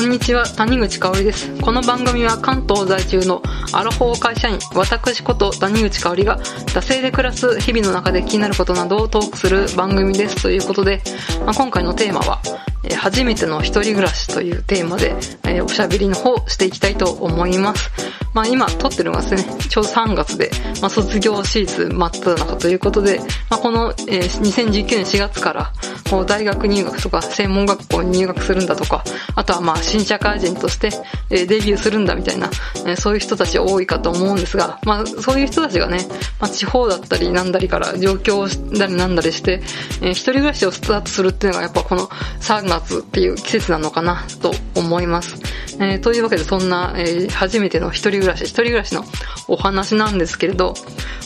[0.00, 1.54] こんにちは、谷口香織です。
[1.60, 3.42] この番組は関東在住の
[3.74, 11.02] アラフォー会社員、私こと谷口香織が、惰性で暮らす日々の中で気になることなどをトークする番組ですということで、
[11.44, 12.40] まあ、今回のテーマは、
[12.82, 15.14] え初めての一人暮らしというテーマで、
[15.46, 17.90] えおしゃべりの方していきたいと思います。
[18.32, 20.50] まあ今撮ってるのがですね、ちょうど3月で、
[20.80, 25.72] まあ卒業シーズン真っ只中ということで、まあこの、え2019年4月から、
[26.08, 30.90] こう大学入学とか専門学校に入学するんだとか、あとはまあ新社会人として、
[31.28, 32.50] えデビューするんだみたいな、
[32.86, 36.06] えそういう人たち多いかと思うんですが、まあそういう人たちがね、
[36.40, 39.60] まあ地方だったりなんだりから上京したりなんだりして、
[40.00, 42.06] えー一人暮らしをスタートするっていうのがやっぱこの
[42.40, 45.36] 3月夏っていう季節なのかなと思います。
[45.78, 49.04] えーというわけでそんな、えー初めての一人暮らし、一人暮らしの
[49.48, 50.74] お話なんですけれど、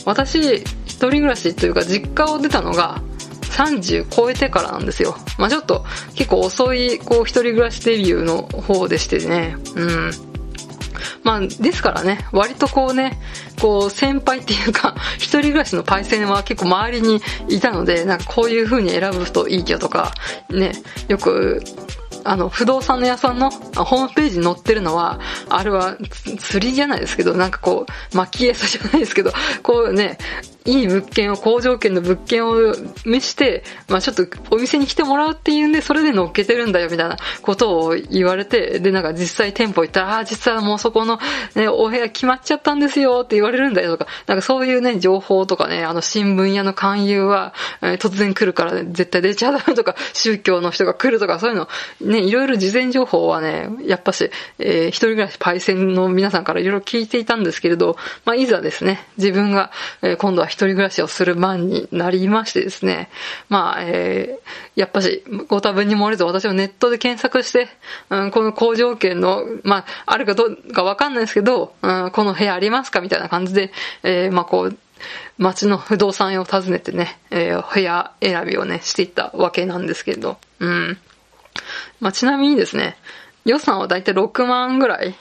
[0.05, 3.01] 私、一人暮らしというか実家を出たのが、
[3.41, 5.15] 30超えてからなんですよ。
[5.37, 9.55] まあちょっと結構遅い、こう一人暮らしデビューの方でしてね。
[9.75, 10.34] うん。
[11.25, 13.17] まあ、ですからね、割とこうね、
[13.59, 20.13] こう、先輩っていうか、 一人暮らしのパイセンは結構周りにいたので、なんかこういう風に選ぶといいよとか、
[20.51, 20.73] ね、
[21.07, 21.63] よく、
[22.23, 25.97] あの、不動産の屋さんのホームページに載ってるのは、あれは
[26.37, 30.19] 釣りじゃないですけど、なんかこう、巻き餌じゃないですけど、こうね、
[30.65, 32.73] いい物件を、好条件の物件を
[33.05, 41.19] 見して、まあちょっとお店に来てもらうっていうんで、それで乗っけてるんだよみたいなことを言われて、で、なんか実際店舗行ったら、ああ、実はもうそこの、
[41.53, 51.67] ね、お部屋決まっちゃったんですよって言われるんだよとか、なんかそういうね、情報とかね、あの新聞屋の勧誘は、えー突然来るから、ね、絶対出ちゃダメとか、宗教の人が来るとか、そういうの、
[52.01, 54.29] ね、いろいろ事前情報はね、やっぱし、
[54.59, 63.09] えー一人暮らしパイセンの皆さんからいろいろ聞いていたんですけれど、まあ、いざですね、自分が、えー今度は一人暮らしをする番になりましてですね、
[63.49, 67.67] まあ、えーやっぱし、ご多分に漏れず私もネットで検索して、
[68.09, 73.71] うん、この好条件の、まあ、あるかどうかわかんないですけど、うん、この部屋ありますかみたいな感じで、
[74.03, 74.77] えーまあ、こう、
[75.37, 80.97] 街の不動産屋を訪ねてね、えー部屋選びをね、していったわけなんですけど、うん。
[81.99, 82.95] まあ、ちなみにですね、
[83.43, 85.15] 予算はだいたい6万ぐらい。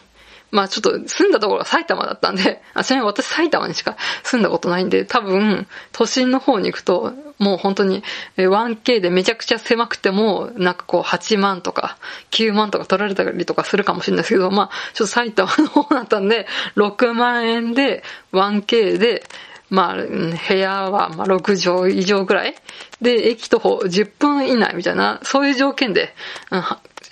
[0.51, 8.03] まあちょっと住んだところが埼玉だったんで、あちなみに私埼玉にしか住んだことないんで、多分都心の方に行くと、もう本当に
[8.37, 11.99] 1K でめちゃくちゃ狭くても、なんかこう8万とか
[12.31, 19.25] 9万とか取られたりとかするかもしれないですけど、まあちょっと埼玉の方だったんで、6万円で 1K で、
[19.71, 22.55] まあ、部屋はまあ6畳以上ぐらい
[23.01, 26.15] で、駅徒歩10分以内みたいな、そういう条件で、
[26.51, 26.63] うん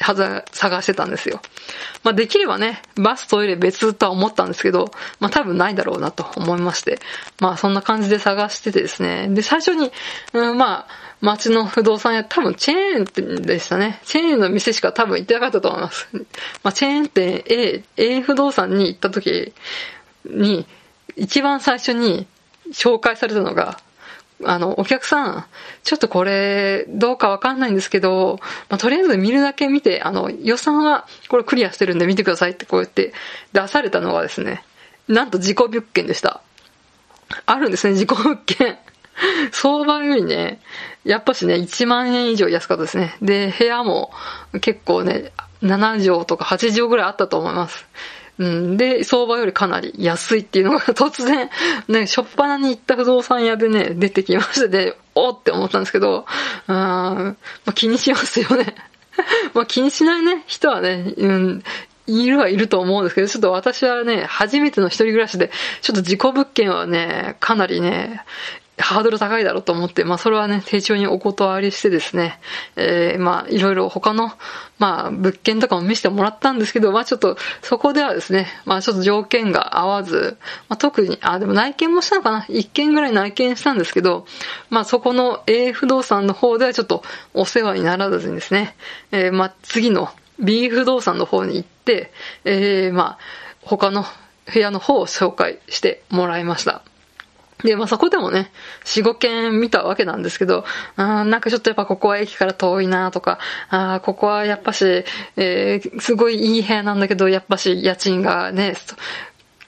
[0.00, 1.40] ははざ探してたんですよ。
[2.02, 6.98] まあできればね、バストイレ別とは思ったんですけど、まあ多分ないだろうなと思いまして、
[7.40, 9.90] まあそんな感じで探しててですね、で最初に、
[10.32, 10.86] うん、まあ、
[11.20, 14.00] 街の不動産屋、多分チェーン店でしたね。
[14.04, 16.08] チェーンの店しか多分行ってなかったと思います。
[16.62, 19.52] まあチェーン店 A、A 不動産に行った時
[20.24, 20.66] に、
[21.16, 22.26] 一番最初に
[22.72, 23.78] 紹介されたのが、
[24.44, 25.44] あの、お客さん、
[25.82, 28.38] ちょっとこれ、どうかわかんないんですけど、
[28.68, 33.12] まあ、とりあえず見るだけ見て、あの、予算はこれクリアしてるんで見てくださいってこうやって
[33.52, 34.64] 出されたのがですね、
[35.08, 36.42] なんと自己物件でした。
[37.46, 38.78] あるんですね、自己物件。
[39.52, 40.60] 相場よりね、
[41.04, 43.16] やっぱしね、1万円以上安かったですね。
[43.22, 44.10] で、部屋も
[44.60, 45.32] 結構ね、
[45.62, 47.86] 7畳とか8畳ぐらいあったと思います。
[48.42, 51.48] うん、で、相場よりかなり安いっていうのが突然、
[51.86, 56.26] ね、 しょっぱなに行った不動産屋でね、出てきましてで、おって思ったんですけど、
[56.66, 57.36] うん、ま
[57.66, 58.74] あ、気にしますよね。
[59.54, 61.62] まあ気にしないね、人はね、うん、
[62.08, 65.52] いるはいると思うんですけど、ちょっと私はね、初めての一人暮らしで、
[65.82, 68.24] ちょっと自己物件はね、かなりね、
[68.78, 72.40] ハードル高いだろうと思って、まあそれはね、丁重にお断りしてですね、
[72.74, 74.32] えー、まあいろいろ他の、
[74.78, 80.38] まあ物件とかも見せてもらったんですけど、まあちょっとそこではですね、まあちょっと条件が合わず、
[80.68, 82.46] まあ特に、あ、でも内見もしたのかな？
[82.48, 84.26] 一件ぐらい内見したんですけど、
[84.70, 87.02] まあそこの A 不動産の方ではちょっと
[87.34, 88.74] お世話にならずにですね、
[89.10, 90.08] えー、まあ次の
[90.38, 92.10] B 不動産の方に行って、
[92.44, 93.18] えー、まあ
[93.60, 94.04] 他の
[94.52, 96.82] 部屋の方を紹介してもらいました。
[97.64, 98.50] で、まあそこでもね、
[98.84, 100.64] 4、5件見たわけなんですけど、
[100.96, 103.38] あなんかちょっとやっぱここは駅から遠いなとか、
[103.70, 105.04] あここはやっぱし、
[105.36, 108.74] えーすごいいい部屋なんだけど、やっぱし家賃がね、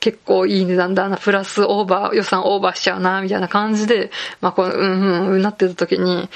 [0.00, 4.10] 結構いい値段だな、プラスオーバー、予算オーバーしちゃうな、みたいな感じで、
[4.40, 6.28] まあこう、うんうん、うなってた時に、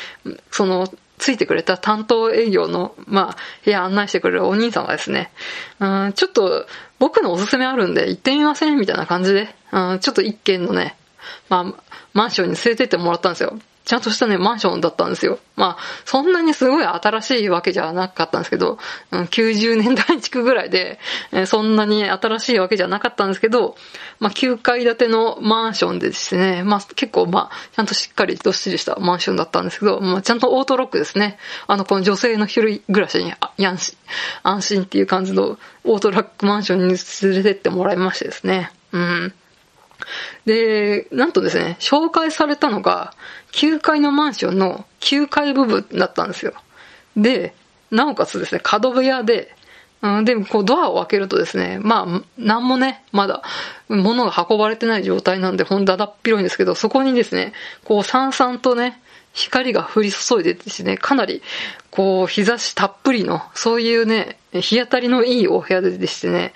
[0.50, 0.88] その、
[1.18, 5.30] ついてくれた担当営業の、まあ、部屋案内してくれるお兄さんがですね、
[5.80, 6.66] うん、ちょっと
[6.98, 10.96] 僕のおすすめあるんで行ってみませんみたいな感じで、うん、ちょっと一軒のね、
[11.48, 11.82] まあ、
[12.12, 13.58] マンションに連れてってもらったんですよ。
[13.88, 15.38] ちゃんとしたね、マンションだったんですよ。
[15.56, 18.78] まあ、そんなにすごい新しいわけじゃなかったんですけど、
[19.12, 20.98] うん、90年代地区ぐらいで、
[21.32, 23.76] え、そんなに新しいわけじゃなかったんですけど、
[24.20, 31.38] まあ、9階建てのマンションでですね、まあ、結構、まあ、ちゃんとしっかりどっしりしたマンションだったんですけど、まあ、ちゃんとオートロックですね。
[31.66, 33.96] あの、この女性の一人暮らしに、あ、やんし、
[34.42, 38.70] 安心っていう感じのオートロックマンションに連れてってもらいましてですね。
[38.92, 39.34] うん。
[40.46, 43.14] で、なんとですね、紹介されたのが、
[43.52, 46.54] 9階のマンションの9階部分だったんですよ。
[47.16, 47.54] で、
[47.90, 49.54] なおかつですね、角部屋で、
[50.00, 53.42] うん、で、こうドアを開けるとですね、まあ、なんもね、まだ、
[53.88, 57.52] 物が運ばれてない状態なんで、ほんだだっ広いんですけど、そこにですね、
[57.84, 59.00] こう、さんさんとね、
[59.32, 61.42] 光が降り注いでですね、かなり、
[61.90, 66.52] こう、日差したっぷりの、そういうね、日当たりのいいお部屋でしてね、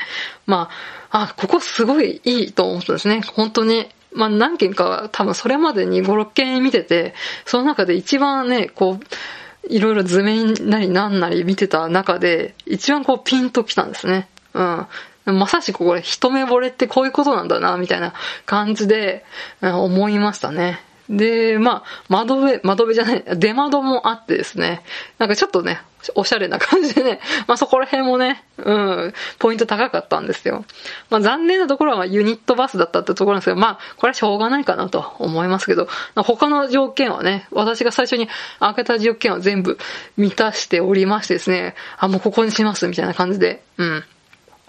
[0.47, 3.21] まあ、あ、ここすごいいいと思ったんですね。
[3.35, 3.89] 本当に。
[4.15, 7.15] まあ何件か多分それまでに5、6件見てて、
[7.45, 14.29] その中で一番ね、こう、いろいろ図面なりなんなり見てた中で、一番こうピンときたんですね。
[14.55, 14.87] うん。
[15.27, 18.13] まさしくこれ一目惚れってこういうことなんだな、みたいな
[18.45, 19.25] 感じで、
[19.61, 20.81] 思いましたね。
[21.13, 24.83] で、まあ、窓辺、窓辺じゃない、出窓もあってですね、
[25.19, 25.81] なんかちょっとね、
[26.15, 30.65] おしゃれな感じでね、まあそこら辺もね、うん、ポイント高かったんですよ。
[31.11, 35.87] まあ残念なところはユニットバスだったってところなんですけど、まあこれはしょうがないかなと思いますけど、
[36.17, 39.79] 他の条件はね、私が最初に開けた条件は全部
[40.17, 44.05] 満たしておりましてですね、あ、もうここにしますみたいな感じで、うん。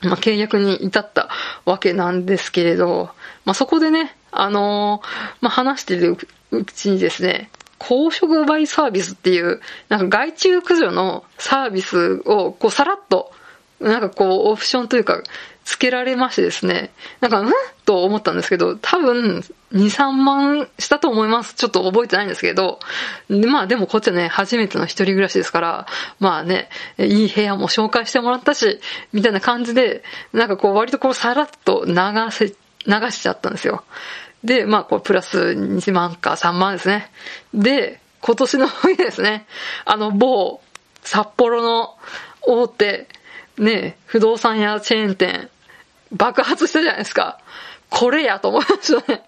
[0.01, 1.29] まあ契約に至った
[1.65, 3.09] わけなんですけれど、
[3.45, 5.07] まあそこでね、あのー、
[5.41, 6.17] まあ話してる
[6.51, 7.49] うちにですね、
[7.79, 9.59] 高触媒サービスっていう、
[9.89, 13.31] なんか害虫駆除のサービスを、こう、さらっと、
[13.81, 15.21] なんかこう、オプションというか、
[15.65, 17.53] つけられましてですね、なんか、うん？
[17.85, 19.43] と思ったんですけど、多分、
[19.73, 21.55] 2、3万したと思います。
[21.55, 22.79] ちょっと覚えてないんですけど、
[23.29, 25.87] でまあでもこっちはね、初めての一人暮らしですから、
[26.19, 28.79] まあね、いい部屋も紹介してもらったし、
[29.11, 31.93] みたいな感じで、なんかこう割とこうさらっと流
[32.31, 32.53] せ、
[32.85, 33.83] 流しちゃったんですよ。
[34.43, 37.09] で、まあ、これプラス2万か3万ですね。
[37.53, 39.45] で、今年の冬ですね、
[39.85, 40.61] あの某
[41.03, 41.95] 札幌の
[42.41, 43.07] 大手、
[43.57, 45.49] ね、不動産やチェーン店、
[46.11, 47.39] 爆発したじゃないですか。
[47.89, 49.23] これやと思いましたね。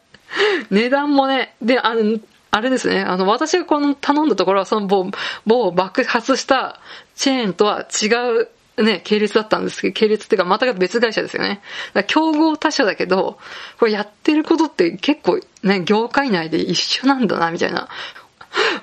[0.70, 2.20] 値段もね、で、あの、
[2.52, 5.12] あれですね、あの、私がこの頼んだところは、その某、
[5.46, 6.80] 某爆発した
[7.16, 8.08] チェーンとは違
[8.42, 11.62] うね、系列だったんですけど、系列っていうか、また別会社ですよね。
[12.08, 13.38] 競合他社だけど、
[13.80, 17.88] これやってることって結構ね、業界内で一緒なんだな、みたいな。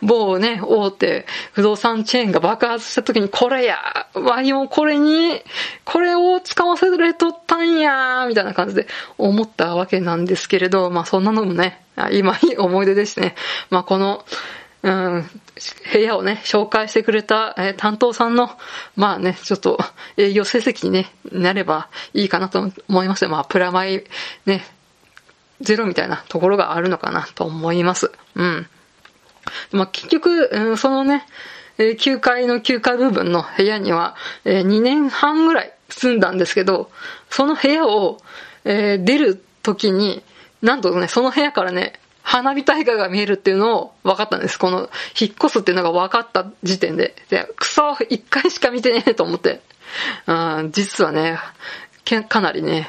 [0.02, 3.78] 某ね、大手不動産チェーンが爆発した時に、これや、
[4.14, 5.42] ワイもこれに、
[5.84, 8.86] これを使わせれとったんや、みたいな感じで
[9.18, 13.34] 思ったわけなんですけれど、まあそんなのもね、今いい 思い出ですね。
[13.70, 14.24] まあこの、
[14.82, 15.30] うん、
[15.92, 18.50] 部屋をね、紹介してくれた、えー、担当さんの、
[18.96, 19.78] まあね、ちょっと
[20.16, 24.04] 営業成績に、ね、なればいいかなと思いますまあ、プラマイ、
[24.44, 24.64] ね、
[25.60, 28.10] ゼロみたいなところがあるのかなと思います。
[28.34, 28.66] うん。
[29.70, 31.26] まあ、結局、うん、そのね、
[31.78, 36.90] え9階の9階部分の部屋には、え、2年半ぐらい住んだんですけど、
[37.30, 38.18] その部屋を、
[38.64, 40.22] え、出る時に、
[40.60, 44.58] なんとね、その部屋からね、花火大会が見えるっていうのを分かったんです。
[44.58, 47.14] この、引っ越すっていうのが分かった時点で。
[47.28, 49.60] で、クソ一回しか見てねえと思って。
[50.26, 51.38] うん、実はね、
[52.28, 52.88] かなりね、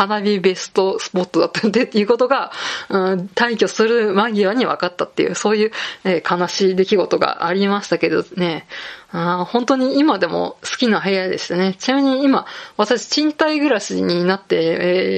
[0.00, 2.52] 花火ベストスポットだったんでって いうことが、
[2.88, 5.72] うん、退去する間際に分かったっていう、そういう、
[6.04, 8.66] えー、悲しい出来事がありましたけどね、
[9.12, 11.74] あ本当に今でも好きな部屋でしたね。
[11.78, 12.46] ちなみに今、
[12.78, 14.56] 私賃貸暮らしになって、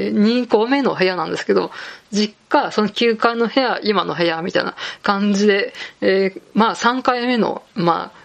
[0.08, 1.70] えー、2個目の部屋なんですけど、
[2.10, 4.74] 実家、その9階の部屋、今の部屋みたいな
[5.04, 8.22] 感じで、えー、まあ3回目の、まあ、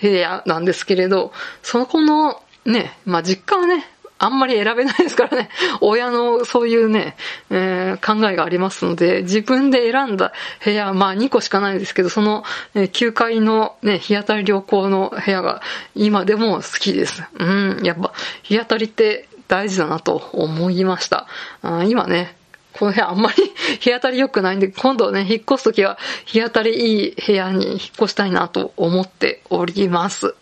[0.00, 3.84] 部屋なんですけれど、そこのね、まあ実家はね、
[4.22, 5.48] あんまり選べないですからね。
[5.80, 7.16] 親のそういうね、
[7.48, 15.62] えー、考えがありますので、自分で選んだ部屋、まあ2個しかないですけど、その、え、9階のね、日当たり良好の部屋が
[15.94, 17.24] 今でも好きです。
[17.38, 18.12] うん、やっぱ
[18.42, 21.26] 日当たりって大事だなと思いました。
[21.62, 22.36] あ今ね、
[22.74, 23.42] この部屋あんまり
[23.80, 30.34] 日当たり良くないんで、今度ね、引っ越すときは日当たりいい部屋に引っ越したいなと思っております。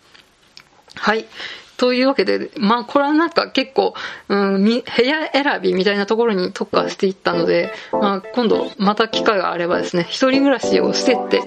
[0.96, 1.26] はい。
[1.78, 3.94] というわけで、まあこれはなんか結構、
[4.28, 11.42] うん、部屋選びみたいなところに特化していったので、まあ今度また機会があればですね、一人暮らしをしてって、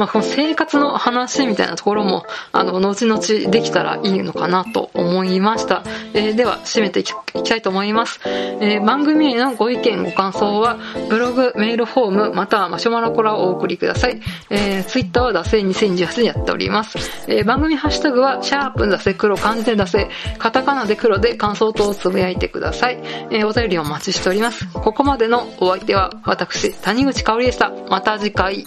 [0.00, 5.82] まあ、この生活の話みたいなところも、あの、後々できたらいいのかなと思いました。
[6.14, 7.12] えー、では、締めていき
[7.46, 8.18] たいと思います。
[8.24, 10.78] えー、番組へのご意見、ご感想は、
[11.10, 14.22] ブログ、メールフォーム、またはマシュマロコラをお送りください。
[14.48, 16.96] えー、ツイッターは惰性2018でやっております。
[17.28, 20.08] えー、番組ハッシュタグは、シャープ惰性黒、漢字せ出せ、
[20.38, 23.00] カタカナで黒で感想等をつぶやいてください。
[23.30, 24.66] えー、お便りお待ちしております。
[24.72, 27.70] ここまでのお相手は、私、谷口香織でした。
[27.88, 28.64] また次回。